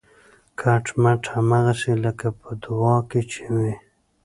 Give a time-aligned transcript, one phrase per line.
[0.59, 3.73] کټ مټ هماغسې لکه په دعا کې چې وي